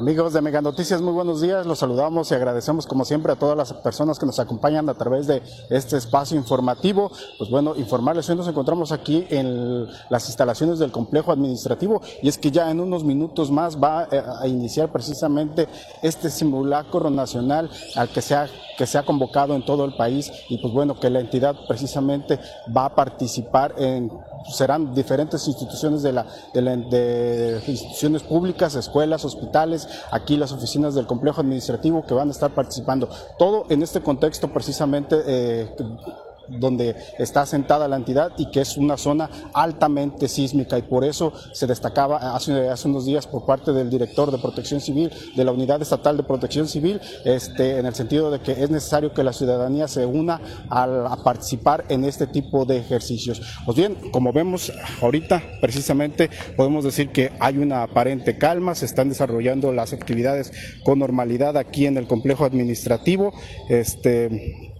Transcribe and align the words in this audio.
Amigos 0.00 0.32
de 0.32 0.40
Mega 0.40 0.62
Noticias, 0.62 1.02
muy 1.02 1.12
buenos 1.12 1.42
días. 1.42 1.66
Los 1.66 1.80
saludamos 1.80 2.30
y 2.30 2.34
agradecemos 2.34 2.86
como 2.86 3.04
siempre 3.04 3.32
a 3.32 3.36
todas 3.36 3.54
las 3.54 3.74
personas 3.74 4.18
que 4.18 4.24
nos 4.24 4.38
acompañan 4.38 4.88
a 4.88 4.94
través 4.94 5.26
de 5.26 5.42
este 5.68 5.98
espacio 5.98 6.38
informativo. 6.38 7.12
Pues 7.36 7.50
bueno, 7.50 7.74
informarles, 7.76 8.26
hoy 8.30 8.36
nos 8.36 8.48
encontramos 8.48 8.92
aquí 8.92 9.26
en 9.28 9.86
las 10.08 10.26
instalaciones 10.26 10.78
del 10.78 10.90
complejo 10.90 11.32
administrativo 11.32 12.00
y 12.22 12.30
es 12.30 12.38
que 12.38 12.50
ya 12.50 12.70
en 12.70 12.80
unos 12.80 13.04
minutos 13.04 13.50
más 13.50 13.76
va 13.76 14.08
eh, 14.10 14.22
a 14.40 14.48
iniciar 14.48 14.90
precisamente 14.90 15.68
este 16.00 16.30
simulacro 16.30 17.10
nacional 17.10 17.68
al 17.94 18.08
que 18.08 18.22
se 18.22 18.34
ha 18.34 18.48
que 18.78 18.86
se 18.86 18.96
ha 18.96 19.02
convocado 19.02 19.54
en 19.54 19.62
todo 19.62 19.84
el 19.84 19.94
país 19.94 20.32
y 20.48 20.56
pues 20.56 20.72
bueno 20.72 20.98
que 20.98 21.10
la 21.10 21.20
entidad 21.20 21.54
precisamente 21.68 22.40
va 22.74 22.86
a 22.86 22.94
participar 22.94 23.74
en 23.76 24.10
serán 24.48 24.94
diferentes 24.94 25.46
instituciones 25.46 26.02
de, 26.02 26.12
la, 26.12 26.26
de, 26.54 27.62
instituciones 27.66 28.22
públicas, 28.22 28.74
escuelas, 28.74 29.24
hospitales, 29.24 29.86
aquí 30.10 30.36
las 30.36 30.52
oficinas 30.52 30.94
del 30.94 31.06
complejo 31.06 31.40
administrativo 31.40 32.04
que 32.06 32.14
van 32.14 32.28
a 32.28 32.30
estar 32.32 32.50
participando. 32.50 33.08
Todo 33.38 33.66
en 33.70 33.82
este 33.82 34.00
contexto 34.00 34.52
precisamente 34.52 35.16
eh, 35.26 35.74
donde 36.58 36.96
está 37.18 37.42
asentada 37.42 37.88
la 37.88 37.96
entidad 37.96 38.32
y 38.36 38.50
que 38.50 38.60
es 38.60 38.76
una 38.76 38.96
zona 38.96 39.30
altamente 39.54 40.28
sísmica 40.28 40.78
y 40.78 40.82
por 40.82 41.04
eso 41.04 41.32
se 41.52 41.66
destacaba 41.66 42.34
hace, 42.34 42.88
unos 42.88 43.04
días 43.04 43.26
por 43.26 43.44
parte 43.44 43.72
del 43.72 43.90
director 43.90 44.30
de 44.30 44.38
protección 44.38 44.80
civil 44.80 45.10
de 45.36 45.44
la 45.44 45.52
Unidad 45.52 45.82
Estatal 45.82 46.16
de 46.16 46.22
Protección 46.22 46.68
Civil 46.68 47.00
este, 47.24 47.78
en 47.78 47.86
el 47.86 47.94
sentido 47.94 48.30
de 48.30 48.40
que 48.40 48.52
es 48.52 48.70
necesario 48.70 49.12
que 49.12 49.22
la 49.22 49.32
ciudadanía 49.32 49.88
se 49.88 50.06
una 50.06 50.40
a, 50.68 51.16
participar 51.24 51.84
en 51.88 52.04
este 52.04 52.26
tipo 52.26 52.64
de 52.64 52.78
ejercicios. 52.78 53.42
Pues 53.64 53.76
bien, 53.76 53.96
como 54.10 54.32
vemos 54.32 54.72
ahorita 55.00 55.42
precisamente 55.60 56.30
podemos 56.56 56.84
decir 56.84 57.10
que 57.10 57.32
hay 57.38 57.58
una 57.58 57.82
aparente 57.82 58.38
calma, 58.38 58.74
se 58.74 58.86
están 58.86 59.08
desarrollando 59.08 59.72
las 59.72 59.92
actividades 59.92 60.52
con 60.84 60.98
normalidad 60.98 61.56
aquí 61.56 61.86
en 61.86 61.96
el 61.96 62.06
complejo 62.06 62.44
administrativo. 62.44 63.32
Este, 63.68 64.79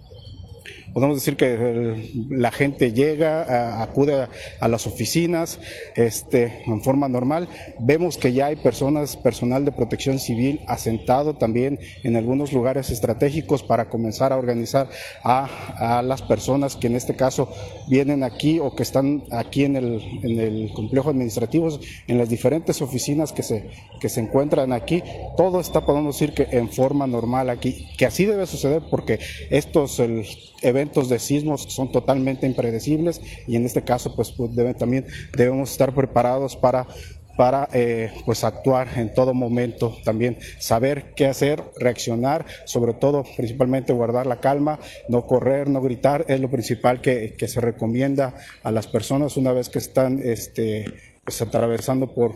podemos 0.93 1.15
decir 1.15 1.37
que 1.37 2.25
la 2.29 2.51
gente 2.51 2.93
llega, 2.93 3.81
acude 3.81 4.27
a, 4.59 4.67
las 4.67 4.87
oficinas 4.87 5.59
este, 5.95 6.63
en 6.65 6.81
forma 6.83 7.07
normal. 7.07 7.47
Vemos 7.79 8.17
que 8.17 8.33
ya 8.33 8.47
hay 8.47 8.55
personas, 8.55 9.17
personal 9.17 9.65
de 9.65 9.71
protección 9.71 10.19
civil 10.19 10.61
asentado 10.67 11.35
también 11.35 11.79
en 12.03 12.15
algunos 12.15 12.53
lugares 12.53 12.89
estratégicos 12.89 13.63
para 13.63 13.89
comenzar 13.89 14.33
a 14.33 14.37
organizar 14.37 14.89
a, 15.23 16.01
las 16.03 16.21
personas 16.21 16.75
que 16.75 16.87
en 16.87 16.95
este 16.95 17.15
caso 17.15 17.51
vienen 17.87 18.23
aquí 18.23 18.59
o 18.59 18.75
que 18.75 18.83
están 18.83 19.23
aquí 19.31 19.65
en 19.65 19.75
el, 19.75 20.71
complejo 20.73 21.09
administrativo, 21.09 21.69
en 22.07 22.17
las 22.17 22.29
diferentes 22.29 22.81
oficinas 22.81 23.31
que 23.31 23.43
se, 23.43 23.69
que 23.99 24.09
se 24.09 24.21
encuentran 24.21 24.73
aquí. 24.73 25.03
Todo 25.37 25.59
está, 25.59 25.85
podemos 25.85 26.15
decir 26.15 26.33
que 26.33 26.47
en 26.51 26.69
forma 26.69 27.07
normal 27.07 27.49
aquí, 27.49 27.87
que 27.97 28.05
así 28.05 28.25
debe 28.25 28.45
suceder 28.45 28.83
porque 28.89 29.19
estos 29.49 29.99
el, 29.99 30.25
eventos 30.61 30.80
de 31.09 31.19
sismos 31.19 31.63
son 31.69 31.91
totalmente 31.91 32.47
impredecibles 32.47 33.21
y 33.47 33.55
en 33.55 33.65
este 33.65 33.83
caso 33.83 34.15
pues, 34.15 34.31
pues 34.31 34.51
también 34.77 35.05
debemos 35.35 35.71
estar 35.71 35.93
preparados 35.93 36.55
para 36.55 36.87
para 37.37 37.69
eh, 37.73 38.11
pues 38.25 38.43
actuar 38.43 38.87
en 38.97 39.13
todo 39.13 39.33
momento, 39.33 39.97
también 40.03 40.37
saber 40.59 41.13
qué 41.15 41.27
hacer, 41.27 41.63
reaccionar, 41.77 42.45
sobre 42.65 42.93
todo 42.93 43.23
principalmente 43.35 43.93
guardar 43.93 44.27
la 44.27 44.39
calma, 44.39 44.79
no 45.09 45.25
correr, 45.25 45.69
no 45.69 45.81
gritar, 45.81 46.25
es 46.27 46.39
lo 46.39 46.49
principal 46.49 47.01
que, 47.01 47.35
se 47.41 47.59
recomienda 47.59 48.35
a 48.63 48.71
las 48.71 48.87
personas 48.87 49.37
una 49.37 49.51
vez 49.51 49.69
que 49.69 49.79
están 49.79 50.19
este, 50.23 50.85
pues, 51.23 51.41
atravesando 51.41 52.13
por, 52.13 52.35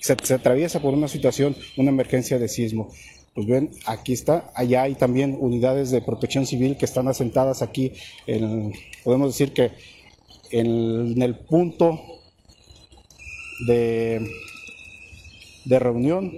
se, 0.00 0.16
se 0.22 0.34
atraviesa 0.34 0.80
por 0.80 0.94
una 0.94 1.08
situación, 1.08 1.56
una 1.76 1.90
emergencia 1.90 2.38
de 2.38 2.48
sismo. 2.48 2.90
Pues 3.34 3.46
ven, 3.46 3.70
aquí 3.86 4.12
está, 4.12 4.50
allá 4.54 4.82
hay 4.82 4.96
también 4.96 5.36
unidades 5.38 5.90
de 5.90 6.02
protección 6.02 6.46
civil 6.46 6.76
que 6.76 6.84
están 6.84 7.06
asentadas 7.06 7.62
aquí, 7.62 7.92
en, 8.26 8.72
podemos 9.04 9.28
decir 9.28 9.52
que 9.52 9.70
en, 10.50 11.22
el 11.22 11.36
punto 11.36 12.00
de, 13.66 14.20
de 15.64 15.78
reunión 15.78 16.32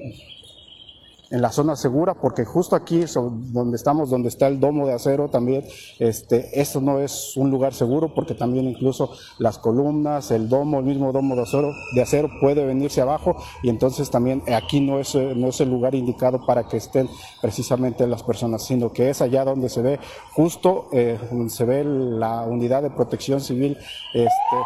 en 1.33 1.41
la 1.41 1.51
zona 1.51 1.77
segura, 1.77 2.15
porque 2.15 2.45
justo 2.45 2.77
aquí 2.77 3.05
donde 3.53 3.77
estamos, 3.77 4.11
donde 4.11 4.29
está 4.29 4.49
el 4.49 4.61
domo 4.61 4.87
de 4.87 4.93
acero 4.93 5.29
también, 5.29 5.65
este, 5.99 6.61
esto 6.61 6.81
no 6.83 7.01
es 7.01 7.37
un 7.37 7.51
lugar 7.51 7.73
seguro 7.73 8.13
porque 8.15 8.35
también 8.35 8.67
incluso 8.67 9.11
las 9.39 9.59
columnas, 9.59 10.31
el 10.31 10.51
domo, 10.51 10.81
el 10.81 10.85
mismo 10.85 11.11
domo 11.11 11.35
de 11.35 11.43
acero, 11.43 11.73
de 11.95 12.03
acero 12.03 12.29
puede 12.41 12.67
venirse 12.67 13.01
abajo 13.01 13.37
y 13.63 13.71
entonces 13.71 14.11
también 14.11 14.43
aquí 14.55 14.81
no 14.81 15.01
es, 15.01 15.15
no 15.15 15.49
es 15.49 15.61
el 15.63 15.71
lugar 15.71 15.95
indicado 15.95 16.45
para 16.45 16.69
que 16.69 16.77
estén 16.77 17.09
precisamente 17.41 18.07
las 18.07 18.23
personas, 18.23 18.65
sino 18.65 18.93
que 18.93 19.09
es 19.09 19.23
allá 19.23 19.45
donde 19.47 19.71
se 19.71 19.81
ve 19.81 20.01
justo, 20.35 20.89
eh, 20.93 21.19
donde 21.31 21.49
se 21.49 21.65
ve 21.65 21.83
la 21.83 22.43
unidad 22.43 22.83
de 22.83 22.91
protección 22.91 23.41
civil, 23.41 23.79
este, 24.13 24.57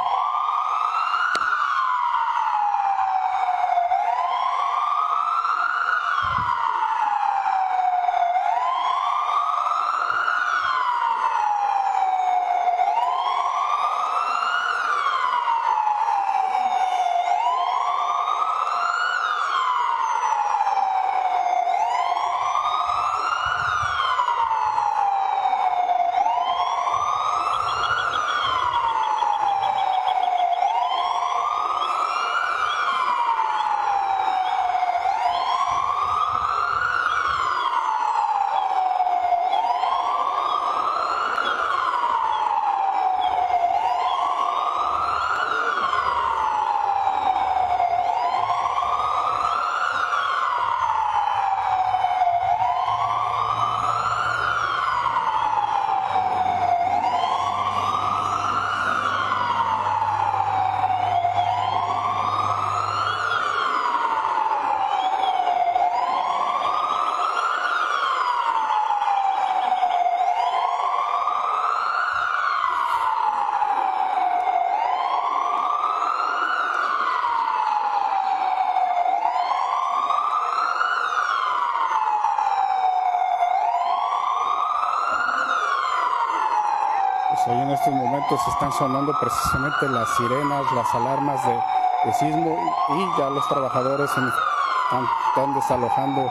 Hoy 87.48 88.08
momentos 88.26 88.48
están 88.54 88.72
sonando 88.72 89.12
precisamente 89.20 89.88
las 89.88 90.08
sirenas, 90.16 90.64
las 90.72 90.94
alarmas 90.94 91.40
de, 91.46 92.12
sismo 92.14 92.56
y 92.88 93.18
ya 93.18 93.30
los 93.30 93.46
trabajadores 93.48 94.08
están, 94.10 95.54
desalojando 95.54 96.26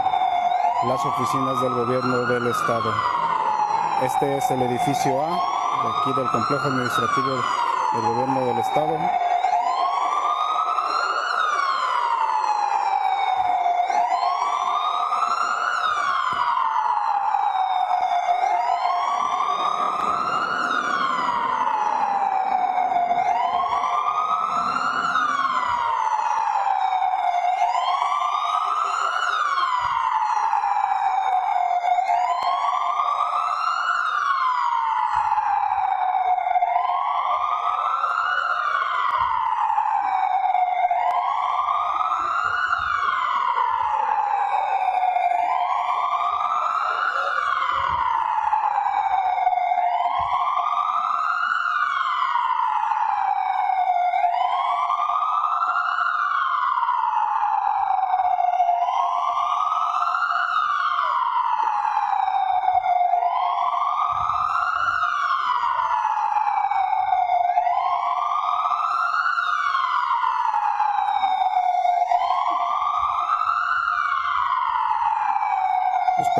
las 0.87 1.05
oficinas 1.05 1.61
del 1.61 1.73
gobierno 1.73 2.17
del 2.27 2.47
estado. 2.47 2.93
Este 4.03 4.37
es 4.37 4.51
el 4.51 4.61
edificio 4.63 5.21
A, 5.21 5.27
de 5.27 5.89
aquí 5.89 6.13
del 6.15 6.31
complejo 6.31 6.67
administrativo 6.67 7.35
del 7.93 8.01
gobierno 8.01 8.45
del 8.45 8.57
estado. 8.59 8.97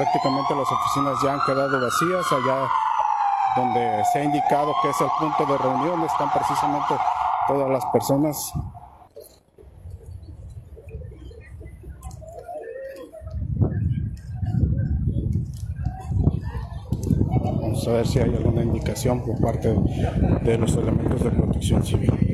Prácticamente 0.05 0.55
las 0.55 0.71
oficinas 0.71 1.21
ya 1.23 1.33
han 1.33 1.41
quedado 1.41 1.81
vacías. 1.81 2.31
Allá 2.31 2.69
donde 3.55 4.03
se 4.11 4.19
ha 4.19 4.23
indicado 4.23 4.73
que 4.81 4.89
es 4.89 5.01
el 5.01 5.07
punto 5.19 5.45
de 5.45 5.57
reunión 5.57 6.03
están 6.03 6.29
precisamente 6.31 6.95
todas 7.47 7.69
las 7.69 7.85
personas 7.87 8.53
Vamos 17.61 17.87
a 17.87 17.91
ver 17.91 18.07
si 18.07 18.19
hay 18.19 18.33
alguna 18.33 18.63
indicación 18.63 19.21
por 19.21 19.39
parte 19.39 19.73
de 20.41 20.57
los 20.57 20.75
elementos 20.75 21.23
de 21.23 21.29
protección 21.29 21.83
civil. 21.83 22.24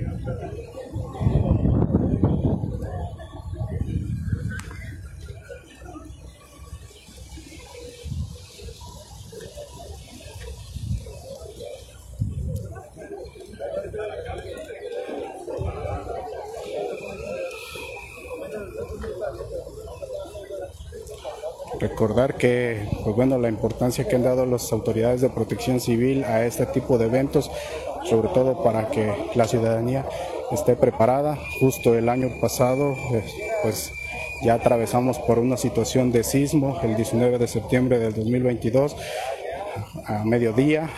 Que, 22.30 22.88
pues 23.04 23.16
bueno, 23.16 23.38
la 23.38 23.50
importancia 23.50 24.08
que 24.08 24.16
han 24.16 24.24
dado 24.24 24.46
las 24.46 24.72
autoridades 24.72 25.22
de 25.22 25.30
protección 25.30 25.80
civil 25.80 26.24
a 26.24 26.46
este 26.46 26.66
tipo 26.66 26.98
de 26.98 27.06
eventos, 27.06 27.52
sobre 28.10 28.30
todo 28.30 28.64
para 28.64 28.90
que 28.90 29.14
la 29.36 29.46
ciudadanía 29.46 30.06
esté 30.52 30.76
preparada. 30.76 31.38
Justo 31.60 31.96
el 31.96 32.10
año 32.10 32.30
pasado, 32.40 32.94
eh, 33.14 33.24
pues 33.64 33.92
ya 34.44 34.56
atravesamos 34.56 35.20
por 35.20 35.40
una 35.40 35.58
situación 35.58 36.12
de 36.12 36.24
sismo 36.24 36.80
el 36.84 36.96
19 36.96 37.38
de 37.38 37.48
septiembre 37.48 38.00
del 38.00 38.14
2022 38.14 38.96
a 40.06 40.24
mediodía 40.26 40.90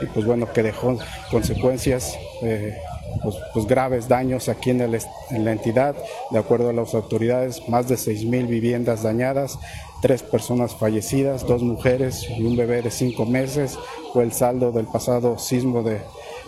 y 0.00 0.06
pues 0.06 0.26
bueno 0.26 0.50
que 0.52 0.62
dejó 0.62 0.98
consecuencias 1.30 2.18
eh, 2.42 2.76
pues, 3.22 3.36
pues, 3.52 3.66
graves 3.66 4.08
daños 4.08 4.48
aquí 4.48 4.70
en, 4.70 4.80
en, 4.80 5.44
la 5.44 5.52
entidad. 5.52 5.94
De 6.30 6.38
acuerdo 6.38 6.70
a 6.70 6.72
las 6.72 6.94
autoridades, 6.94 7.68
más 7.68 7.88
de 7.88 7.96
6.000 7.96 8.46
viviendas 8.46 9.02
dañadas, 9.02 9.58
tres 10.00 10.22
personas 10.22 10.74
fallecidas, 10.74 11.46
dos 11.46 11.62
mujeres 11.62 12.28
y 12.28 12.44
un 12.44 12.56
bebé 12.56 12.82
de 12.82 12.90
cinco 12.90 13.26
meses. 13.26 13.78
Fue 14.12 14.24
el 14.24 14.32
saldo 14.32 14.72
del 14.72 14.86
pasado 14.86 15.38
sismo 15.38 15.82
de 15.82 16.00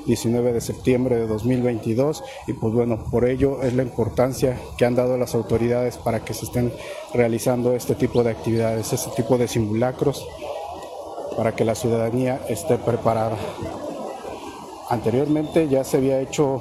19 0.07 0.53
de 0.53 0.61
septiembre 0.61 1.17
de 1.17 1.27
2022 1.27 2.23
y 2.47 2.53
pues 2.53 2.73
bueno, 2.73 3.05
por 3.11 3.29
ello 3.29 3.63
es 3.63 3.75
la 3.75 3.83
importancia 3.83 4.57
que 4.79 4.85
han 4.85 4.95
dado 4.95 5.19
las 5.19 5.35
autoridades 5.35 5.97
para 5.97 6.25
que 6.25 6.33
se 6.33 6.45
estén 6.45 6.73
realizando 7.13 7.75
este 7.75 7.95
tipo 7.95 8.23
de 8.23 8.31
actividades, 8.31 8.93
este 8.93 9.11
tipo 9.17 9.37
de 9.37 9.49
simulacros 9.49 10.27
para 11.37 11.55
que 11.55 11.65
la 11.65 11.75
ciudadanía 11.75 12.41
esté 12.49 12.79
preparada. 12.79 13.37
Anteriormente 14.89 15.69
ya 15.69 15.83
se 15.83 15.97
había 15.97 16.21
hecho 16.21 16.59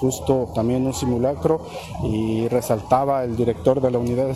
justo 0.00 0.50
también 0.54 0.86
un 0.86 0.94
simulacro 0.94 1.66
y 2.02 2.48
resaltaba 2.48 3.24
el 3.24 3.36
director 3.36 3.80
de 3.80 3.90
la 3.90 3.98
unidad. 3.98 4.34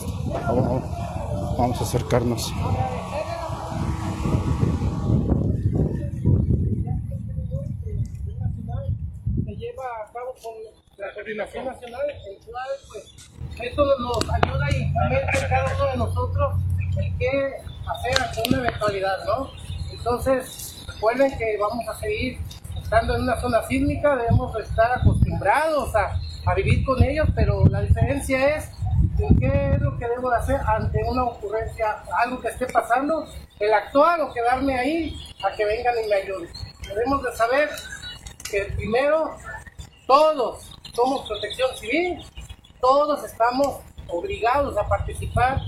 Vamos 1.57 1.81
a 1.81 1.85
acercarnos. 1.85 2.53
Se 9.45 9.57
lleva 9.57 9.85
a 9.85 10.13
cabo 10.13 10.35
con 10.43 10.53
la 10.99 11.15
coordinación 11.15 11.65
nacional, 11.65 12.03
el 12.11 12.39
cual 12.45 12.69
pues 12.89 13.31
esto 13.63 13.83
nos 13.99 14.19
ayuda 14.31 14.67
y 14.73 14.93
a 15.45 15.49
cada 15.49 15.75
uno 15.75 15.87
de 15.87 15.97
nosotros 15.97 16.55
el 16.99 17.19
que 17.19 17.55
hacer 17.87 18.21
ante 18.21 18.43
una 18.49 18.59
eventualidad, 18.69 19.25
¿no? 19.27 19.51
Entonces, 19.91 20.85
recuerden 20.87 21.39
que 21.39 21.57
vamos 21.59 21.89
a 21.89 21.99
seguir 21.99 22.39
estando 22.93 23.15
en 23.15 23.23
una 23.23 23.41
zona 23.41 23.63
sísmica, 23.63 24.15
debemos 24.17 24.55
estar 24.61 24.99
acostumbrados 24.99 25.95
a, 25.97 26.55
vivir 26.55 26.85
con 26.85 27.03
ellos, 27.03 27.27
pero 27.35 27.65
la 27.67 27.81
diferencia 27.81 28.57
es 28.57 28.69
qué 29.41 29.73
es 29.73 29.81
lo 29.81 29.97
que 29.97 30.07
debo 30.07 30.29
de 30.29 30.37
hacer 30.37 30.61
ante 30.67 31.03
una 31.05 31.25
ocurrencia, 31.25 32.03
algo 32.23 32.39
que 32.41 32.49
esté 32.49 32.67
pasando, 32.67 33.27
el 33.61 33.73
actuar 33.73 34.21
o 34.21 34.31
quedarme 34.35 34.79
ahí 34.79 35.17
a 35.43 35.57
que 35.57 35.65
vengan 35.65 35.95
y 36.05 36.09
me 36.09 36.17
ayuden. 36.17 36.51
Debemos 36.87 37.23
de 37.23 37.33
saber 37.33 37.71
que 38.51 38.65
primero 38.77 39.37
todos 40.07 40.71
somos 40.93 41.27
protección 41.27 41.75
civil, 41.79 42.23
todos 42.79 43.25
estamos 43.25 43.81
obligados 44.09 44.77
a 44.77 44.87
participar 44.87 45.63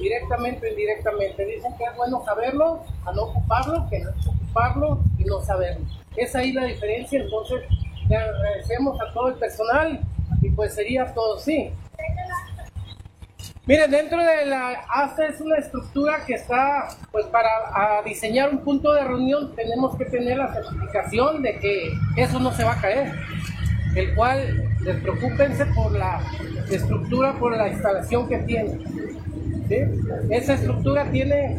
directamente 0.00 0.66
o 0.66 0.70
indirectamente. 0.70 1.44
Dicen 1.44 1.76
que 1.76 1.84
es 1.84 1.96
bueno 1.96 2.24
saberlo, 2.24 2.82
a 3.04 3.12
no 3.12 3.22
ocuparlo, 3.22 3.86
que 3.88 4.00
no 4.00 4.10
ocuparlo 4.10 4.98
y 5.16 5.24
no 5.24 5.40
saberlo. 5.42 5.86
Es 6.16 6.34
ahí 6.34 6.52
la 6.52 6.64
diferencia, 6.64 7.20
entonces 7.20 7.62
le 8.08 8.16
agradecemos 8.16 9.00
a 9.00 9.12
todo 9.12 9.28
el 9.28 9.34
personal 9.34 10.00
y 10.42 10.50
pues 10.50 10.74
sería 10.74 11.12
todo 11.12 11.38
sí. 11.38 11.70
Miren, 13.66 13.90
dentro 13.90 14.18
de 14.22 14.46
la 14.46 14.84
ASA 14.88 15.26
es 15.26 15.40
una 15.40 15.56
estructura 15.56 16.24
que 16.24 16.34
está, 16.34 16.86
pues 17.10 17.26
para 17.26 18.00
diseñar 18.04 18.50
un 18.50 18.58
punto 18.58 18.92
de 18.92 19.02
reunión 19.02 19.56
tenemos 19.56 19.96
que 19.96 20.04
tener 20.04 20.38
la 20.38 20.54
certificación 20.54 21.42
de 21.42 21.58
que 21.58 21.92
eso 22.16 22.38
no 22.38 22.52
se 22.52 22.62
va 22.62 22.74
a 22.74 22.80
caer, 22.80 23.12
el 23.96 24.14
cual 24.14 24.70
despreocúpense 24.84 25.66
por 25.66 25.90
la 25.90 26.20
estructura, 26.70 27.32
por 27.40 27.56
la 27.56 27.68
instalación 27.68 28.28
que 28.28 28.38
tiene. 28.38 28.78
Esa 30.30 30.54
estructura 30.54 31.10
tiene 31.10 31.56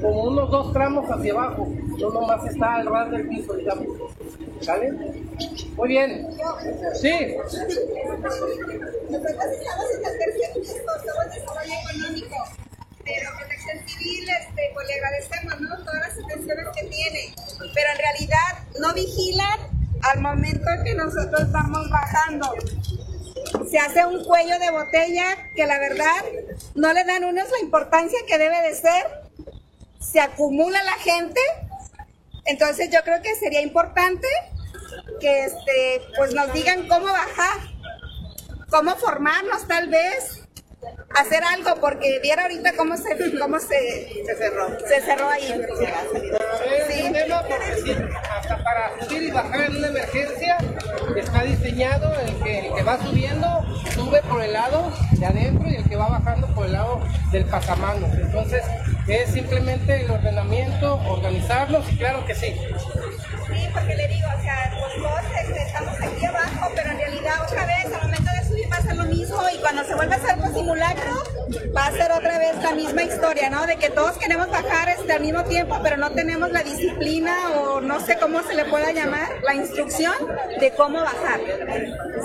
como 0.00 0.24
unos 0.24 0.50
dos 0.50 0.72
tramos 0.72 1.08
hacia 1.08 1.34
abajo, 1.34 1.72
no 1.98 2.10
nomás 2.10 2.44
está 2.46 2.76
al 2.76 2.86
ras 2.86 3.10
del 3.10 3.28
piso, 3.28 3.54
digamos. 3.54 3.86
¿Sale? 4.60 4.92
Muy 5.76 5.88
bien. 5.88 6.28
Sí. 6.94 7.34
Nosotros 7.36 7.68
estamos 7.68 8.40
en 9.90 10.04
el 10.04 10.18
tercer 10.18 10.52
piso, 10.54 10.74
somos 10.74 11.34
desarrollo 11.34 11.74
económico. 11.90 12.36
Pero 13.04 13.30
Protección 13.36 13.78
Civil, 13.88 14.28
este, 14.28 14.70
pues 14.74 14.86
le 14.86 14.94
agradecemos 14.94 15.60
¿no? 15.60 15.76
todas 15.84 16.00
las 16.00 16.12
atenciones 16.24 16.66
que 16.76 16.86
tiene, 16.86 17.34
pero 17.74 17.90
en 17.90 17.98
realidad 17.98 18.58
no 18.80 18.94
vigilan 18.94 19.58
al 20.02 20.20
momento 20.20 20.70
que 20.84 20.94
nosotros 20.94 21.50
vamos 21.50 21.90
bajando. 21.90 22.54
Se 23.68 23.78
hace 23.78 24.06
un 24.06 24.24
cuello 24.24 24.58
de 24.58 24.70
botella 24.70 25.36
que 25.54 25.66
la 25.66 25.78
verdad 25.78 26.24
no 26.74 26.92
le 26.92 27.04
dan 27.04 27.24
unos 27.24 27.50
la 27.50 27.58
importancia 27.60 28.18
que 28.26 28.38
debe 28.38 28.62
de 28.62 28.74
ser. 28.74 29.06
Se 30.00 30.20
acumula 30.20 30.82
la 30.84 30.92
gente. 30.92 31.40
Entonces 32.44 32.90
yo 32.90 33.02
creo 33.04 33.22
que 33.22 33.34
sería 33.36 33.62
importante 33.62 34.26
que 35.20 35.44
este, 35.44 36.02
pues 36.16 36.34
nos 36.34 36.52
digan 36.52 36.88
cómo 36.88 37.06
bajar, 37.06 37.58
cómo 38.68 38.94
formarnos 38.96 39.66
tal 39.68 39.88
vez, 39.88 40.42
hacer 41.14 41.42
algo, 41.44 41.80
porque 41.80 42.18
viera 42.20 42.42
ahorita 42.42 42.72
cómo 42.76 42.96
se, 42.96 43.38
cómo 43.38 43.58
se, 43.58 44.24
se 44.26 44.34
cerró. 44.36 44.78
Se 44.86 45.00
cerró 45.00 45.28
ahí. 45.28 45.62
Sí. 46.88 47.96
hasta 48.30 48.64
para 48.64 48.90
subir 49.00 49.22
y 49.22 49.30
bajar 49.30 49.60
en 49.62 49.76
una 49.76 49.88
emergencia 49.88 50.58
está 51.16 51.42
diseñado 51.42 52.12
el 52.20 52.42
que, 52.42 52.68
el 52.68 52.74
que 52.74 52.82
va 52.82 52.98
subiendo 53.02 53.46
sube 53.94 54.22
por 54.22 54.42
el 54.42 54.52
lado 54.52 54.92
de 55.12 55.26
adentro 55.26 55.68
y 55.68 55.76
el 55.76 55.88
que 55.88 55.96
va 55.96 56.08
bajando 56.08 56.46
por 56.54 56.66
el 56.66 56.72
lado 56.72 57.00
del 57.32 57.44
pasamanos. 57.46 58.12
Entonces 58.14 58.62
es 59.08 59.30
simplemente 59.30 60.04
el 60.04 60.10
ordenamiento, 60.10 61.00
organizarlos 61.08 61.90
y 61.90 61.96
claro 61.96 62.24
que 62.26 62.34
sí. 62.34 62.54
Sí, 63.46 63.68
porque 63.72 63.96
le 63.96 64.08
digo, 64.08 64.28
o 64.28 64.42
sea, 64.42 64.72
pues 64.78 64.94
todos 64.96 65.56
estamos 65.66 65.94
aquí 66.00 66.24
abajo, 66.24 66.70
pero 66.76 66.90
en 66.90 66.98
realidad 66.98 67.32
otra 67.42 67.66
vez 67.66 67.86
al 67.86 68.02
momento 68.02 68.30
de 68.30 68.48
subir 68.48 68.72
va 68.72 68.76
a 68.76 68.82
ser 68.82 68.96
lo 68.96 69.04
mismo 69.04 69.42
y 69.52 69.58
cuando 69.58 69.84
se 69.84 69.94
vuelva 69.94 70.14
a 70.14 70.18
hacer 70.18 70.38
un 70.38 70.54
simulacro 70.54 71.12
va 71.76 71.86
a 71.86 71.92
ser 71.92 72.12
otra 72.12 72.38
vez 72.38 72.62
la 72.62 72.72
misma 72.72 73.02
historia, 73.02 73.50
¿no? 73.50 73.66
De 73.66 73.76
que 73.76 73.90
todos 73.90 74.16
queremos 74.18 74.50
bajar 74.50 74.88
este, 74.88 75.12
al 75.12 75.20
mismo 75.20 75.44
tiempo, 75.44 75.78
pero 75.82 75.96
no 75.96 76.10
tenemos 76.12 76.50
la 76.50 76.62
disciplina 76.62 77.36
o 77.56 77.80
no 77.80 78.00
sé 78.00 78.16
cómo 78.18 78.42
se 78.42 78.54
le 78.54 78.64
pueda 78.66 78.92
llamar, 78.92 79.28
la 79.42 79.54
instrucción 79.54 80.14
de 80.60 80.70
cómo 80.72 81.00
bajar. 81.00 81.40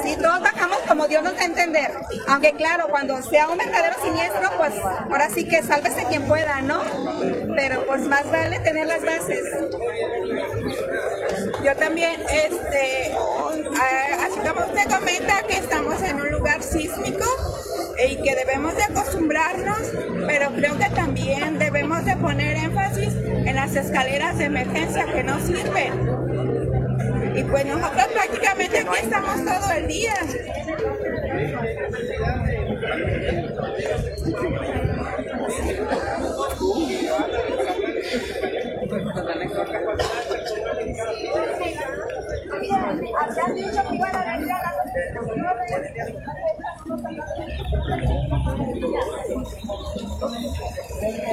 Sí, 0.04 0.16
todos 0.22 0.42
bajamos 0.42 0.78
como 0.88 1.08
Dios 1.08 1.24
nos 1.24 1.36
da 1.36 1.42
a 1.42 1.46
entender. 1.46 1.92
Aunque 2.28 2.54
claro, 2.54 2.88
cuando 2.90 3.22
sea 3.22 3.50
un 3.50 3.58
verdadero 3.58 3.96
siniestro, 4.04 4.50
pues 4.58 4.74
ahora 4.84 5.30
sí 5.30 5.48
que 5.48 5.64
sálvese 5.64 6.06
quien 6.06 6.24
pueda, 6.28 6.62
¿no? 6.62 6.82
Pero 7.56 7.86
pues 7.86 8.02
más 8.02 8.30
vale 8.32 8.60
tener 8.60 8.88
las 8.88 9.04
bases. 9.04 9.44
Yo 11.64 11.76
también, 11.76 12.22
este, 12.32 13.14
así 14.26 14.40
como 14.48 14.66
usted 14.66 14.90
comenta 14.90 15.44
que 15.48 15.58
estamos 15.58 16.02
en 16.02 16.22
un 16.22 16.32
lugar 16.32 16.62
sísmico 16.62 17.26
y 18.06 18.16
que 18.18 18.36
debemos 18.36 18.76
de 18.76 18.84
acostumbrarnos, 18.84 19.80
pero 20.28 20.52
creo 20.52 20.78
que 20.78 20.90
también 20.92 21.58
debemos 21.58 22.06
de 22.06 22.16
poner 22.18 22.58
énfasis 22.58 23.14
en 23.26 23.56
las 23.56 23.76
escaleras 23.76 24.38
de 24.38 24.46
emergencia 24.46 25.06
que 25.06 25.24
no 25.24 25.40
sirven. 25.40 25.94
Y 27.36 27.44
pues 27.44 27.66
nosotros 27.66 28.08
prácticamente 28.14 28.80
aquí 28.80 29.00
estamos 29.02 29.44
todo 29.44 29.72
el 29.72 29.88
día. 29.88 30.14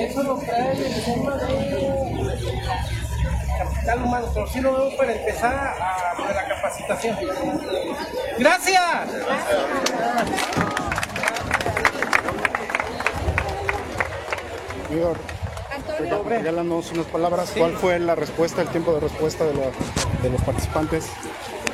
Eso 0.05 0.23
lo 0.23 0.37
trae 0.39 0.73
el 0.73 1.05
tema 1.05 1.37
de 1.37 2.49
capital 3.59 4.03
humano, 4.03 4.27
pero 4.35 4.47
sí 4.49 4.61
lo 4.61 4.73
veo 4.77 4.97
para 4.97 5.13
empezar 5.13 5.55
a, 5.55 6.13
a 6.29 6.33
la 6.35 6.49
capacitación. 6.49 7.17
Gracias. 8.39 9.09
Señor, 14.89 15.17
regálanos 16.29 16.93
unas 16.93 17.07
palabras. 17.07 17.53
¿Cuál 17.57 17.73
fue 17.73 17.99
la 17.99 18.15
respuesta, 18.15 18.63
el 18.63 18.69
tiempo 18.69 18.95
de 18.95 19.01
respuesta 19.01 19.45
de, 19.45 19.55
la- 19.55 19.71
de 20.23 20.31
los 20.31 20.41
participantes? 20.43 21.07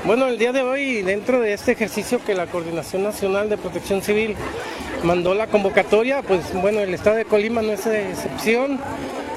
Bueno, 0.05 0.27
el 0.29 0.39
día 0.39 0.53
de 0.53 0.63
hoy, 0.63 1.03
dentro 1.03 1.41
de 1.41 1.53
este 1.53 1.73
ejercicio 1.73 2.23
que 2.25 2.35
la 2.35 2.47
Coordinación 2.47 3.03
Nacional 3.03 3.49
de 3.51 3.59
Protección 3.59 4.01
Civil 4.03 4.37
mandó 5.03 5.35
la 5.35 5.47
convocatoria, 5.47 6.23
pues 6.23 6.53
bueno, 6.55 6.81
el 6.81 6.95
Estado 6.95 7.17
de 7.17 7.25
Colima 7.25 7.63
no 7.63 7.73
es 7.73 7.85
de 7.85 8.11
excepción, 8.11 8.79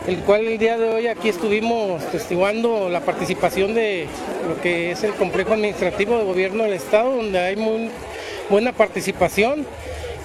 el 0.07 0.17
cual 0.19 0.45
el 0.45 0.57
día 0.57 0.77
de 0.77 0.89
hoy 0.89 1.07
aquí 1.07 1.29
estuvimos 1.29 2.03
testiguando 2.11 2.89
la 2.89 3.01
participación 3.01 3.73
de 3.73 4.07
lo 4.47 4.61
que 4.61 4.91
es 4.91 5.03
el 5.03 5.13
complejo 5.13 5.53
administrativo 5.53 6.17
de 6.17 6.23
gobierno 6.25 6.63
del 6.63 6.73
Estado, 6.73 7.15
donde 7.15 7.39
hay 7.39 7.55
muy 7.55 7.89
buena 8.49 8.73
participación 8.73 9.65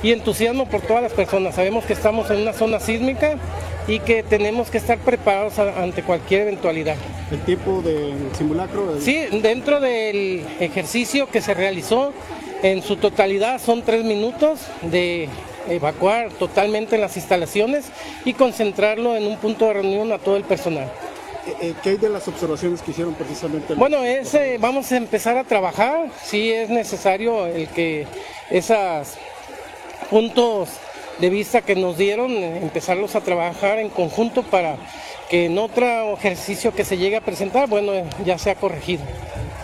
y 0.02 0.12
entusiasmo 0.12 0.66
por 0.68 0.80
todas 0.80 1.02
las 1.02 1.12
personas. 1.12 1.54
Sabemos 1.54 1.84
que 1.84 1.92
estamos 1.92 2.30
en 2.30 2.42
una 2.42 2.52
zona 2.52 2.80
sísmica 2.80 3.36
y 3.86 4.00
que 4.00 4.22
tenemos 4.22 4.70
que 4.70 4.78
estar 4.78 4.98
preparados 4.98 5.58
ante 5.58 6.02
cualquier 6.02 6.42
eventualidad. 6.42 6.96
El 7.30 7.40
tiempo 7.40 7.80
del 7.82 8.14
simulacro. 8.36 9.00
Sí, 9.00 9.26
dentro 9.42 9.80
del 9.80 10.44
ejercicio 10.60 11.28
que 11.28 11.40
se 11.40 11.54
realizó, 11.54 12.12
en 12.62 12.82
su 12.82 12.96
totalidad 12.96 13.60
son 13.60 13.82
tres 13.82 14.04
minutos 14.04 14.60
de 14.82 15.28
evacuar 15.68 16.30
totalmente 16.32 16.98
las 16.98 17.16
instalaciones 17.16 17.86
y 18.24 18.34
concentrarlo 18.34 19.16
en 19.16 19.26
un 19.26 19.36
punto 19.36 19.66
de 19.66 19.74
reunión 19.74 20.12
a 20.12 20.18
todo 20.18 20.36
el 20.36 20.44
personal. 20.44 20.90
Eh, 21.46 21.56
eh, 21.60 21.74
¿Qué 21.82 21.90
hay 21.90 21.96
de 21.96 22.08
las 22.08 22.26
observaciones 22.28 22.82
que 22.82 22.90
hicieron 22.90 23.14
precisamente? 23.14 23.74
Bueno, 23.74 24.02
es, 24.04 24.34
eh, 24.34 24.56
vamos 24.60 24.90
a 24.92 24.96
empezar 24.96 25.36
a 25.36 25.44
trabajar, 25.44 26.08
sí 26.22 26.52
es 26.52 26.68
necesario 26.68 27.46
el 27.46 27.68
que 27.68 28.06
esos 28.50 29.14
puntos 30.10 30.70
de 31.18 31.30
vista 31.30 31.62
que 31.62 31.74
nos 31.74 31.98
dieron, 31.98 32.30
eh, 32.30 32.58
empezarlos 32.62 33.16
a 33.16 33.20
trabajar 33.20 33.78
en 33.78 33.88
conjunto 33.88 34.42
para 34.42 34.76
que 35.28 35.46
en 35.46 35.58
otro 35.58 36.14
ejercicio 36.14 36.74
que 36.74 36.84
se 36.84 36.96
llegue 36.96 37.16
a 37.16 37.20
presentar, 37.20 37.68
bueno, 37.68 37.92
ya 38.24 38.38
sea 38.38 38.54
corregido. 38.54 39.02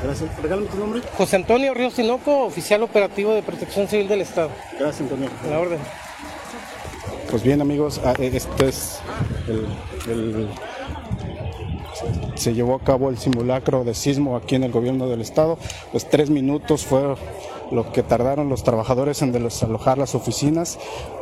Gracias. 0.04 0.30
Regálame 0.42 0.68
tu 0.68 0.76
nombre. 0.76 1.00
José 1.16 1.36
Antonio 1.36 1.72
Ríos 1.74 1.94
Tinoco, 1.94 2.44
oficial 2.44 2.82
operativo 2.82 3.32
de 3.34 3.42
Protección 3.42 3.88
Civil 3.88 4.06
del 4.08 4.20
Estado. 4.20 4.50
Gracias, 4.78 5.00
Antonio. 5.00 5.30
A 5.44 5.46
la 5.48 5.58
orden. 5.60 5.78
Pues 7.30 7.42
bien 7.42 7.60
amigos, 7.60 8.00
este 8.18 8.68
es 8.68 9.00
el, 9.48 9.66
el- 10.12 10.48
se 12.34 12.52
llevó 12.52 12.74
a 12.74 12.80
cabo 12.80 13.08
el 13.08 13.16
simulacro 13.18 13.84
de 13.84 13.94
sismo 13.94 14.36
aquí 14.36 14.56
en 14.56 14.64
el 14.64 14.72
gobierno 14.72 15.08
del 15.08 15.20
estado. 15.20 15.58
Pues 15.92 16.08
tres 16.08 16.28
minutos 16.28 16.84
fue 16.84 17.14
lo 17.74 17.92
que 17.92 18.02
tardaron 18.02 18.48
los 18.48 18.62
trabajadores 18.62 19.20
en 19.22 19.32
desalojar 19.32 19.98
las 19.98 20.14
oficinas 20.14 20.78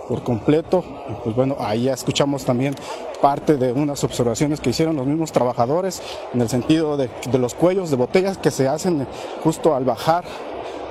por 0.08 0.22
completo. 0.22 0.84
Pues 1.24 1.34
bueno, 1.34 1.56
ahí 1.58 1.84
ya 1.84 1.94
escuchamos 1.94 2.44
también 2.44 2.74
parte 3.20 3.56
de 3.56 3.72
unas 3.72 4.04
observaciones 4.04 4.60
que 4.60 4.70
hicieron 4.70 4.96
los 4.96 5.06
mismos 5.06 5.32
trabajadores 5.32 6.02
en 6.34 6.40
el 6.40 6.48
sentido 6.48 6.96
de, 6.96 7.08
los 7.38 7.54
cuellos 7.54 7.90
de 7.90 7.96
botellas 7.96 8.38
que 8.38 8.50
se 8.50 8.68
hacen 8.68 9.06
justo 9.42 9.74
al 9.74 9.84
bajar 9.84 10.24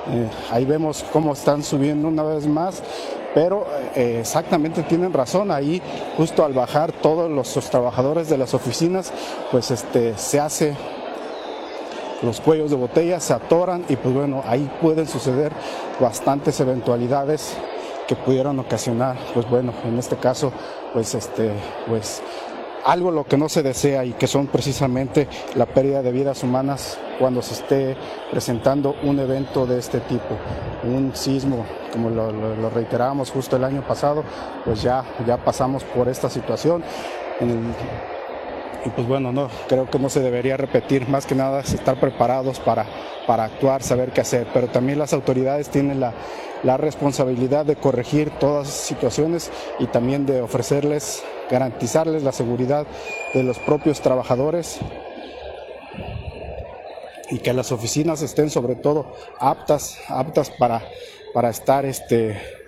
eh, 0.08 0.28
ahí 0.50 0.64
vemos 0.64 1.04
cómo 1.12 1.32
están 1.32 1.62
subiendo 1.62 2.08
una 2.08 2.24
vez 2.24 2.44
más, 2.46 2.82
pero 3.34 3.64
eh, 3.94 4.18
exactamente 4.18 4.82
tienen 4.82 5.12
razón, 5.12 5.52
ahí 5.52 5.80
justo 6.16 6.44
al 6.44 6.54
bajar 6.54 6.90
todos 6.90 7.30
los, 7.30 7.54
los 7.54 7.70
trabajadores 7.70 8.28
de 8.28 8.36
las 8.36 8.52
oficinas, 8.52 9.12
pues 9.52 9.70
este 9.70 10.18
se 10.18 10.40
hace 10.40 10.76
los 12.22 12.40
cuellos 12.40 12.70
de 12.70 12.76
botella 12.76 13.20
se 13.20 13.32
atoran 13.32 13.84
y 13.88 13.96
pues 13.96 14.14
bueno, 14.14 14.42
ahí 14.46 14.70
pueden 14.80 15.06
suceder 15.06 15.52
bastantes 16.00 16.58
eventualidades 16.60 17.56
que 18.06 18.16
pudieran 18.16 18.58
ocasionar, 18.58 19.16
pues 19.34 19.48
bueno, 19.48 19.72
en 19.84 19.98
este 19.98 20.16
caso, 20.16 20.52
pues 20.92 21.14
este, 21.14 21.52
pues 21.88 22.22
algo 22.84 23.10
lo 23.12 23.24
que 23.24 23.36
no 23.36 23.48
se 23.48 23.62
desea 23.62 24.04
y 24.04 24.12
que 24.12 24.26
son 24.26 24.48
precisamente 24.48 25.28
la 25.54 25.66
pérdida 25.66 26.02
de 26.02 26.10
vidas 26.10 26.42
humanas 26.42 26.98
cuando 27.18 27.40
se 27.42 27.54
esté 27.54 27.96
presentando 28.30 28.96
un 29.04 29.20
evento 29.20 29.66
de 29.66 29.78
este 29.78 30.00
tipo, 30.00 30.36
un 30.84 31.12
sismo, 31.14 31.64
como 31.92 32.10
lo, 32.10 32.70
reiterábamos 32.70 33.30
justo 33.30 33.56
el 33.56 33.64
año 33.64 33.82
pasado, 33.86 34.24
pues 34.64 34.82
ya, 34.82 35.04
ya 35.26 35.36
pasamos 35.36 35.84
por 35.84 36.08
esta 36.08 36.28
situación. 36.28 36.82
En 37.40 37.50
el- 37.50 37.74
y 38.84 38.90
pues 38.90 39.06
bueno, 39.06 39.32
no, 39.32 39.48
creo 39.68 39.88
que 39.88 39.98
no 39.98 40.08
se 40.08 40.20
debería 40.20 40.56
repetir, 40.56 41.08
más 41.08 41.26
que 41.26 41.34
nada 41.34 41.60
es 41.60 41.72
estar 41.72 41.98
preparados 42.00 42.58
para, 42.58 42.86
para 43.26 43.44
actuar, 43.44 43.82
saber 43.82 44.12
qué 44.12 44.22
hacer, 44.22 44.46
pero 44.52 44.68
también 44.68 44.98
las 44.98 45.12
autoridades 45.12 45.68
tienen 45.68 46.00
la, 46.00 46.12
la 46.62 46.76
responsabilidad 46.76 47.64
de 47.64 47.76
corregir 47.76 48.30
todas 48.38 48.68
esas 48.68 48.80
situaciones 48.80 49.50
y 49.78 49.86
también 49.86 50.26
de 50.26 50.40
ofrecerles, 50.40 51.22
garantizarles 51.50 52.22
la 52.22 52.32
seguridad 52.32 52.86
de 53.34 53.42
los 53.42 53.58
propios 53.58 54.00
trabajadores 54.00 54.80
y 57.30 57.38
que 57.38 57.52
las 57.52 57.72
oficinas 57.72 58.20
estén 58.22 58.50
sobre 58.50 58.74
todo 58.74 59.14
aptas, 59.38 59.98
aptas 60.08 60.50
para, 60.50 60.82
para 61.32 61.50
estar 61.50 61.86
este, 61.86 62.61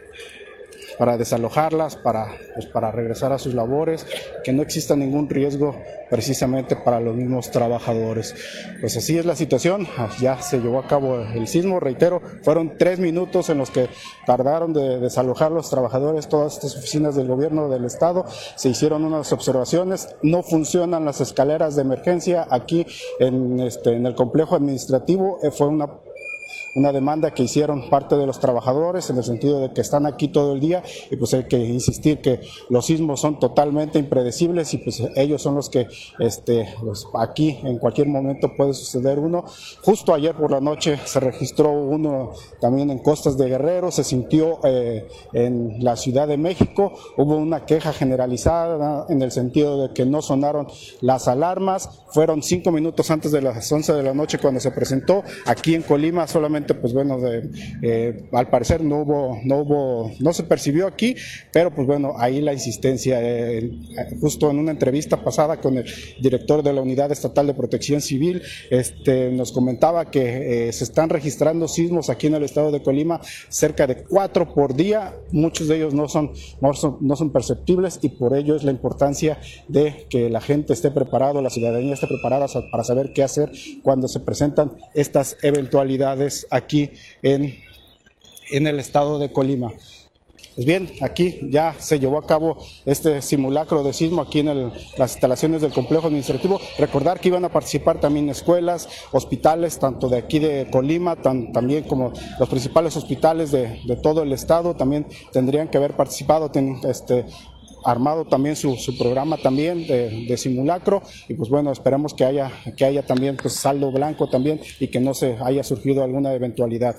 para 0.98 1.16
desalojarlas, 1.16 1.96
para, 1.96 2.26
pues, 2.54 2.66
para 2.66 2.90
regresar 2.90 3.32
a 3.32 3.38
sus 3.38 3.54
labores, 3.54 4.06
que 4.42 4.52
no 4.52 4.62
exista 4.62 4.96
ningún 4.96 5.28
riesgo 5.28 5.76
precisamente 6.10 6.76
para 6.76 7.00
los 7.00 7.16
mismos 7.16 7.50
trabajadores. 7.50 8.34
Pues 8.80 8.96
así 8.96 9.18
es 9.18 9.24
la 9.24 9.36
situación, 9.36 9.86
Ah, 9.96 10.08
ya 10.20 10.40
se 10.40 10.58
llevó 10.58 10.78
a 10.78 10.86
cabo 10.86 11.18
el 11.20 11.46
sismo, 11.46 11.80
reitero, 11.80 12.20
fueron 12.42 12.76
tres 12.78 12.98
minutos 12.98 13.48
en 13.48 13.58
los 13.58 13.70
que 13.70 13.88
tardaron 14.26 14.72
de 14.72 14.98
desalojar 15.00 15.52
los 15.52 15.70
trabajadores 15.70 16.28
todas 16.28 16.54
estas 16.54 16.76
oficinas 16.76 17.14
del 17.16 17.28
gobierno 17.28 17.68
del 17.68 17.84
estado, 17.84 18.24
se 18.56 18.68
hicieron 18.68 19.04
unas 19.04 19.32
observaciones, 19.32 20.14
no 20.22 20.42
funcionan 20.42 21.04
las 21.04 21.20
escaleras 21.20 21.76
de 21.76 21.82
emergencia 21.82 22.46
aquí 22.50 22.86
en, 23.18 23.60
este, 23.60 23.94
en 23.94 24.06
el 24.06 24.14
complejo 24.14 24.56
administrativo, 24.56 25.38
Eh, 25.42 25.50
fue 25.50 25.66
una 25.68 25.86
una 26.74 26.92
demanda 26.92 27.32
que 27.32 27.42
hicieron 27.42 27.88
parte 27.88 28.16
de 28.16 28.26
los 28.26 28.40
trabajadores 28.40 29.08
en 29.10 29.16
el 29.16 29.24
sentido 29.24 29.60
de 29.60 29.72
que 29.72 29.80
están 29.80 30.06
aquí 30.06 30.28
todo 30.28 30.54
el 30.54 30.60
día 30.60 30.82
y 31.10 31.16
pues 31.16 31.34
hay 31.34 31.44
que 31.44 31.58
insistir 31.58 32.20
que 32.20 32.40
los 32.68 32.86
sismos 32.86 33.20
son 33.20 33.38
totalmente 33.38 33.98
impredecibles 33.98 34.74
y 34.74 34.78
pues 34.78 35.02
ellos 35.14 35.42
son 35.42 35.54
los 35.54 35.70
que 35.70 35.86
este 36.18 36.68
pues, 36.80 37.06
aquí 37.14 37.58
en 37.62 37.78
cualquier 37.78 38.08
momento 38.08 38.52
puede 38.56 38.74
suceder 38.74 39.18
uno. 39.18 39.44
Justo 39.82 40.12
ayer 40.12 40.34
por 40.34 40.50
la 40.50 40.60
noche 40.60 40.98
se 41.04 41.20
registró 41.20 41.70
uno 41.70 42.32
también 42.60 42.90
en 42.90 42.98
costas 42.98 43.38
de 43.38 43.48
Guerrero, 43.48 43.90
se 43.90 44.04
sintió 44.04 44.58
eh, 44.64 45.06
en 45.32 45.82
la 45.82 45.96
Ciudad 45.96 46.26
de 46.26 46.36
México, 46.36 46.92
hubo 47.16 47.36
una 47.36 47.66
queja 47.66 47.92
generalizada 47.92 49.06
en 49.08 49.22
el 49.22 49.30
sentido 49.30 49.80
de 49.80 49.94
que 49.94 50.04
no 50.04 50.22
sonaron 50.22 50.66
las 51.00 51.28
alarmas, 51.28 52.02
fueron 52.08 52.42
cinco 52.42 52.72
minutos 52.72 53.10
antes 53.10 53.30
de 53.32 53.42
las 53.42 53.70
11 53.70 53.92
de 53.92 54.02
la 54.02 54.14
noche 54.14 54.38
cuando 54.38 54.60
se 54.60 54.70
presentó, 54.70 55.22
aquí 55.46 55.74
en 55.74 55.82
Colima 55.82 56.26
solamente 56.26 56.63
pues 56.73 56.94
bueno, 56.94 57.18
eh, 57.83 58.25
al 58.33 58.49
parecer 58.49 58.83
no 58.83 59.02
hubo, 59.02 59.38
no 59.44 59.59
hubo, 59.59 60.12
no 60.21 60.33
se 60.33 60.44
percibió 60.44 60.87
aquí, 60.87 61.14
pero 61.52 61.75
pues 61.75 61.87
bueno, 61.87 62.14
ahí 62.16 62.40
la 62.40 62.54
insistencia, 62.54 63.18
eh, 63.21 63.71
justo 64.21 64.50
en 64.50 64.59
una 64.59 64.71
entrevista 64.71 65.23
pasada 65.23 65.59
con 65.59 65.76
el 65.76 65.85
director 66.23 66.62
de 66.62 66.73
la 66.73 66.80
Unidad 66.80 67.12
Estatal 67.12 67.47
de 67.47 67.54
Protección 67.54 68.00
Civil, 68.00 68.40
este, 68.71 69.30
nos 69.30 69.52
comentaba 69.52 70.11
que 70.11 70.68
eh, 70.68 70.73
se 70.73 70.85
están 70.85 71.11
registrando 71.11 71.68
sismos 71.68 72.09
aquí 72.09 72.28
en 72.28 72.37
el 72.37 72.44
estado 72.44 72.71
de 72.71 72.83
Colima, 72.83 73.21
cerca 73.49 73.87
de 73.87 74.04
cuatro 74.04 74.54
por 74.54 74.75
día, 74.75 75.14
muchos 75.33 75.68
de 75.68 75.76
ellos 75.76 75.92
no 75.92 76.09
son, 76.09 76.33
no 76.61 76.73
son, 76.73 76.97
no 77.00 77.16
son 77.16 77.30
perceptibles 77.30 77.99
y 78.00 78.09
por 78.09 78.35
ello 78.35 78.56
es 78.56 78.64
la 78.64 78.71
importancia 78.71 79.38
de 79.68 80.06
que 80.09 80.30
la 80.30 80.40
gente 80.40 80.73
esté 80.73 80.90
preparada, 80.90 81.42
la 81.42 81.50
ciudadanía 81.50 81.94
esté 81.94 82.06
preparada 82.06 82.47
para 82.71 82.85
saber 82.85 83.12
qué 83.12 83.23
hacer 83.23 83.50
cuando 83.83 84.09
se 84.09 84.21
presentan 84.21 84.73
estas 84.94 85.37
eventualidades 85.42 86.47
aquí 86.54 86.90
en, 87.23 87.58
en 88.50 88.66
el 88.66 88.78
estado 88.78 89.18
de 89.18 89.32
Colima. 89.32 89.73
Pues 90.54 90.66
bien, 90.68 90.88
aquí 91.00 91.40
ya 91.50 91.75
se 91.80 91.99
llevó 91.99 92.16
a 92.16 92.26
cabo 92.26 92.56
este 92.87 93.20
simulacro 93.23 93.82
de 93.82 93.92
sismo 93.92 94.23
aquí 94.23 94.38
en 94.38 94.70
las 94.96 95.12
instalaciones 95.12 95.62
del 95.62 95.73
complejo 95.73 96.06
administrativo. 96.06 96.61
Recordar 96.78 97.18
que 97.18 97.26
iban 97.26 97.44
a 97.44 97.49
participar 97.49 97.99
también 97.99 98.28
escuelas, 98.28 98.88
hospitales, 99.11 99.80
tanto 99.80 100.08
de 100.08 100.18
aquí 100.18 100.38
de 100.38 100.68
Colima, 100.70 101.16
también 101.16 101.82
como 101.84 102.12
los 102.38 102.49
principales 102.49 102.96
hospitales 102.96 103.50
de, 103.50 103.99
todo 104.00 104.23
el 104.23 104.32
estado, 104.32 104.76
también 104.76 105.06
tendrían 105.32 105.66
que 105.66 105.78
haber 105.78 105.96
participado, 105.96 106.52
este, 106.88 107.26
armado 107.84 108.24
también 108.24 108.56
su, 108.56 108.76
su 108.76 108.96
programa 108.96 109.36
también 109.36 109.86
de, 109.86 110.36
simulacro 110.36 111.02
y 111.28 111.34
pues 111.34 111.48
bueno 111.48 111.70
esperemos 111.70 112.12
que 112.12 112.24
haya 112.24 112.50
que 112.76 112.84
haya 112.84 113.06
también 113.06 113.36
pues 113.36 113.54
saldo 113.54 113.92
blanco 113.92 114.28
también 114.28 114.60
y 114.80 114.88
que 114.88 115.00
no 115.00 115.14
se 115.14 115.36
haya 115.40 115.62
surgido 115.62 116.02
alguna 116.02 116.34
eventualidad 116.34 116.96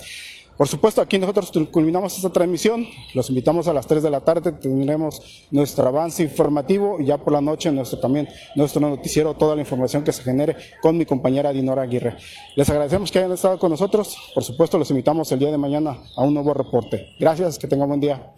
Por 0.58 0.70
supuesto, 0.70 1.02
aquí 1.02 1.20
nosotros 1.20 1.52
culminamos 1.70 2.16
esta 2.16 2.30
transmisión. 2.30 2.88
Los 3.14 3.28
invitamos 3.28 3.68
a 3.68 3.74
las 3.74 3.88
3 3.88 4.02
de 4.02 4.10
la 4.10 4.22
tarde. 4.22 4.54
Tendremos 4.54 5.22
nuestro 5.52 5.86
avance 5.86 6.24
informativo 6.24 6.98
y 7.02 7.08
ya 7.08 7.18
por 7.18 7.34
la 7.34 7.42
noche 7.42 7.70
nuestro 7.74 8.00
también 8.00 8.30
nuestro 8.56 8.80
noticiero, 8.80 9.34
toda 9.34 9.56
la 9.56 9.62
información 9.62 10.06
que 10.06 10.14
se 10.14 10.24
genere 10.24 10.56
con 10.82 10.98
mi 10.98 11.06
compañera 11.06 11.52
Dinora 11.52 11.82
Aguirre. 11.82 12.16
Les 12.56 12.70
agradecemos 12.70 13.12
que 13.12 13.20
hayan 13.20 13.34
estado 13.34 13.60
con 13.60 13.70
nosotros. 13.70 14.16
Por 14.34 14.46
supuesto, 14.46 14.78
los 14.78 14.90
invitamos 14.92 15.30
el 15.34 15.40
día 15.40 15.52
de 15.52 15.58
mañana 15.58 15.98
a 16.16 16.24
un 16.24 16.34
nuevo 16.34 16.54
reporte. 16.54 17.10
Gracias, 17.20 17.60
que 17.60 17.68
tengan 17.68 17.90
buen 17.90 18.00
día. 18.00 18.32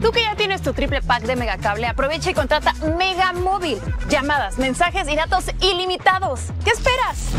Tú 0.00 0.10
que 0.12 0.22
ya 0.22 0.34
tienes 0.34 0.62
tu 0.62 0.72
triple 0.72 1.02
pack 1.02 1.22
de 1.22 1.36
Megacable, 1.36 1.86
aprovecha 1.86 2.30
y 2.30 2.34
contrata 2.34 2.72
Mega 2.98 3.32
Móvil. 3.32 3.78
Llamadas, 4.08 4.58
mensajes 4.58 5.08
y 5.08 5.16
datos 5.16 5.46
ilimitados. 5.60 6.40
¿Qué 6.64 6.70
esperas? 6.70 7.30